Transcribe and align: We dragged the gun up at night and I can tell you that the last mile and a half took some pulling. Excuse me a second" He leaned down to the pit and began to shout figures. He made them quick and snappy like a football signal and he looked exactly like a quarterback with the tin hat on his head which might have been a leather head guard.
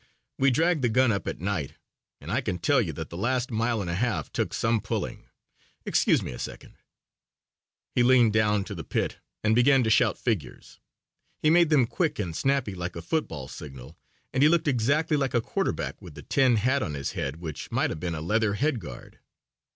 We 0.39 0.49
dragged 0.49 0.81
the 0.81 0.89
gun 0.89 1.11
up 1.11 1.27
at 1.27 1.39
night 1.39 1.73
and 2.19 2.31
I 2.31 2.41
can 2.41 2.57
tell 2.57 2.81
you 2.81 2.91
that 2.93 3.11
the 3.11 3.17
last 3.17 3.51
mile 3.51 3.81
and 3.81 3.87
a 3.87 3.93
half 3.93 4.31
took 4.31 4.51
some 4.51 4.81
pulling. 4.81 5.27
Excuse 5.85 6.23
me 6.23 6.31
a 6.31 6.39
second" 6.39 6.73
He 7.93 8.01
leaned 8.01 8.33
down 8.33 8.63
to 8.63 8.73
the 8.73 8.83
pit 8.83 9.17
and 9.43 9.53
began 9.53 9.83
to 9.83 9.91
shout 9.91 10.17
figures. 10.17 10.79
He 11.43 11.51
made 11.51 11.69
them 11.69 11.85
quick 11.85 12.17
and 12.17 12.35
snappy 12.35 12.73
like 12.73 12.95
a 12.95 13.01
football 13.03 13.47
signal 13.47 13.95
and 14.33 14.41
he 14.41 14.49
looked 14.49 14.67
exactly 14.67 15.17
like 15.17 15.35
a 15.35 15.39
quarterback 15.39 16.01
with 16.01 16.15
the 16.15 16.23
tin 16.23 16.55
hat 16.55 16.81
on 16.81 16.95
his 16.95 17.11
head 17.11 17.35
which 17.35 17.69
might 17.69 17.91
have 17.91 17.99
been 17.99 18.15
a 18.15 18.21
leather 18.21 18.55
head 18.55 18.79
guard. 18.79 19.19